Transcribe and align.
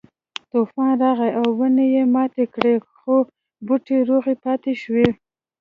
طوفان 0.51 0.91
راغی 1.03 1.31
او 1.39 1.45
ونه 1.59 1.85
یې 1.93 2.03
ماته 2.15 2.43
کړه 2.53 2.73
خو 2.99 3.15
بوټی 3.65 3.99
روغ 4.09 4.25
پاتې 4.43 4.73
شو. 4.81 5.01